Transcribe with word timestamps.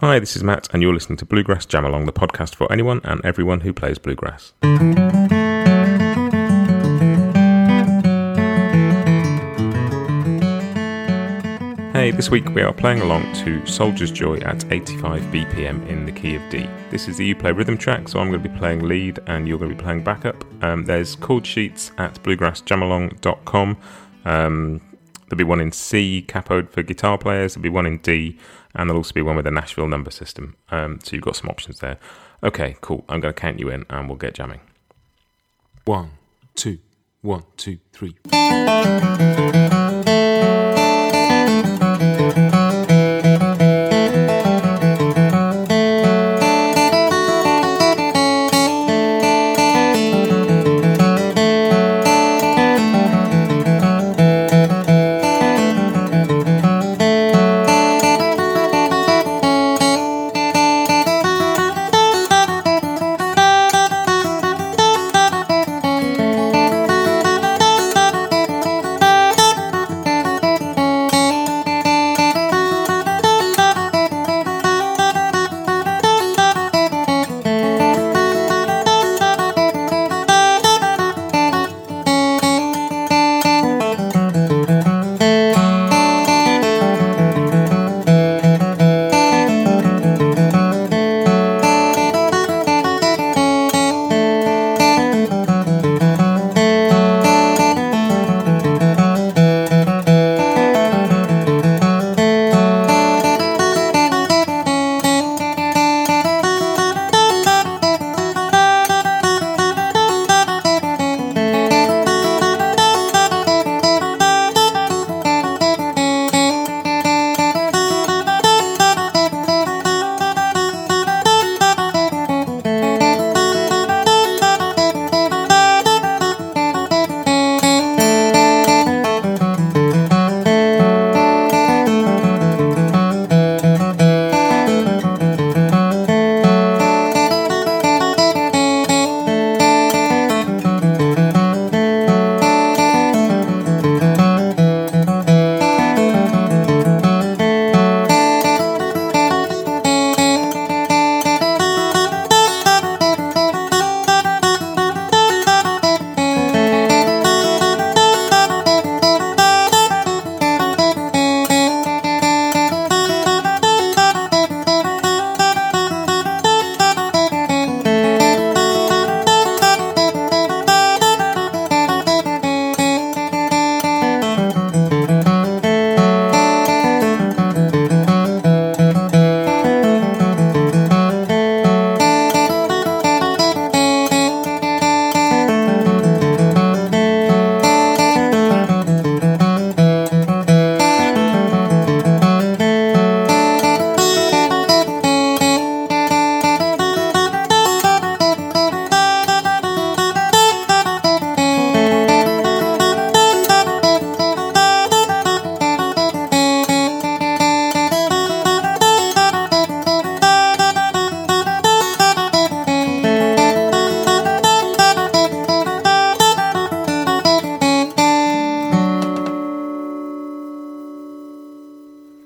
Hi, 0.00 0.20
this 0.20 0.36
is 0.36 0.44
Matt, 0.44 0.68
and 0.72 0.80
you're 0.80 0.94
listening 0.94 1.16
to 1.16 1.24
Bluegrass 1.24 1.66
Jam 1.66 1.84
Along, 1.84 2.06
the 2.06 2.12
podcast 2.12 2.54
for 2.54 2.70
anyone 2.70 3.00
and 3.02 3.20
everyone 3.24 3.62
who 3.62 3.72
plays 3.72 3.98
bluegrass. 3.98 4.52
Hey, 11.92 12.12
this 12.12 12.30
week 12.30 12.48
we 12.50 12.62
are 12.62 12.72
playing 12.72 13.00
along 13.00 13.32
to 13.42 13.66
Soldier's 13.66 14.12
Joy 14.12 14.36
at 14.36 14.70
85 14.72 15.20
BPM 15.32 15.84
in 15.88 16.06
the 16.06 16.12
key 16.12 16.36
of 16.36 16.48
D. 16.48 16.70
This 16.92 17.08
is 17.08 17.16
the 17.16 17.26
You 17.26 17.34
Play 17.34 17.50
rhythm 17.50 17.76
track, 17.76 18.06
so 18.06 18.20
I'm 18.20 18.30
going 18.30 18.40
to 18.40 18.48
be 18.48 18.56
playing 18.56 18.86
lead 18.86 19.18
and 19.26 19.48
you're 19.48 19.58
going 19.58 19.72
to 19.72 19.76
be 19.76 19.82
playing 19.82 20.04
backup. 20.04 20.44
Um, 20.62 20.84
there's 20.84 21.16
chord 21.16 21.44
sheets 21.44 21.90
at 21.98 22.22
bluegrassjamalong.com. 22.22 23.76
Um, 24.24 24.80
there'll 25.28 25.38
be 25.38 25.44
one 25.44 25.60
in 25.60 25.72
C, 25.72 26.24
capoed 26.26 26.70
for 26.70 26.82
guitar 26.82 27.18
players, 27.18 27.54
there'll 27.54 27.62
be 27.62 27.68
one 27.68 27.86
in 27.86 27.98
D, 27.98 28.38
and 28.74 28.88
there'll 28.88 29.00
also 29.00 29.12
be 29.12 29.22
one 29.22 29.36
with 29.36 29.46
a 29.46 29.50
Nashville 29.50 29.88
number 29.88 30.10
system. 30.10 30.56
Um, 30.70 31.00
so 31.02 31.16
you've 31.16 31.24
got 31.24 31.36
some 31.36 31.50
options 31.50 31.80
there. 31.80 31.98
Okay, 32.42 32.76
cool. 32.80 33.04
I'm 33.08 33.20
going 33.20 33.34
to 33.34 33.40
count 33.40 33.58
you 33.58 33.68
in 33.68 33.84
and 33.90 34.08
we'll 34.08 34.16
get 34.18 34.34
jamming. 34.34 34.60
One, 35.84 36.10
two, 36.54 36.78
one, 37.22 37.44
two, 37.56 37.78
three. 37.92 38.14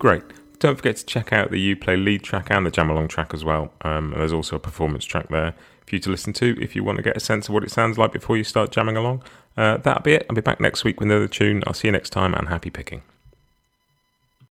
Great. 0.03 0.25
Don't 0.59 0.75
forget 0.75 0.97
to 0.97 1.07
check 1.07 1.33
out 1.33 1.53
the 1.53 1.61
You 1.61 1.77
Play 1.77 1.97
lead 1.97 2.25
track 2.25 2.49
and 2.51 2.67
the 2.67 2.73
Jam 2.73 2.91
Along 2.91 3.07
track 3.07 3.33
as 3.33 3.45
well. 3.45 3.73
Um, 3.83 4.13
there's 4.17 4.33
also 4.33 4.57
a 4.57 4.59
performance 4.59 5.05
track 5.05 5.29
there 5.29 5.55
for 5.87 5.95
you 5.95 6.01
to 6.01 6.11
listen 6.11 6.33
to 6.33 6.61
if 6.61 6.75
you 6.75 6.83
want 6.83 6.97
to 6.97 7.05
get 7.05 7.17
a 7.17 7.21
sense 7.21 7.47
of 7.47 7.55
what 7.55 7.63
it 7.63 7.71
sounds 7.71 7.99
like 7.99 8.11
before 8.11 8.37
you 8.37 8.43
start 8.43 8.73
jamming 8.73 8.97
along. 8.97 9.23
Uh, 9.57 9.77
that'll 9.77 10.03
be 10.03 10.15
it. 10.15 10.27
I'll 10.29 10.35
be 10.35 10.41
back 10.41 10.61
next 10.61 10.83
week 10.83 10.99
with 10.99 11.09
another 11.09 11.29
tune. 11.29 11.63
I'll 11.69 11.73
see 11.73 11.87
you 11.87 11.93
next 11.93 12.11
time 12.11 12.35
and 12.35 12.49
happy 12.49 12.69
picking. 12.69 13.03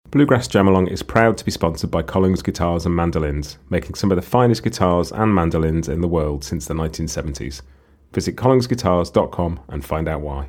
Bluegrass 0.10 0.48
Jam 0.48 0.70
Along 0.70 0.88
is 0.88 1.04
proud 1.04 1.38
to 1.40 1.44
be 1.44 1.52
sponsored 1.52 1.92
by 1.92 2.02
Collings 2.02 2.42
Guitars 2.42 2.86
and 2.86 2.96
Mandolins, 2.96 3.58
making 3.70 3.96
some 3.96 4.10
of 4.10 4.16
the 4.16 4.22
finest 4.22 4.64
guitars 4.64 5.12
and 5.12 5.36
mandolins 5.36 5.90
in 5.90 6.00
the 6.00 6.08
world 6.08 6.46
since 6.46 6.66
the 6.66 6.74
1970s. 6.74 7.62
Visit 8.14 8.38
collingsguitars.com 8.38 9.60
and 9.68 9.84
find 9.84 10.08
out 10.08 10.22
why. 10.22 10.48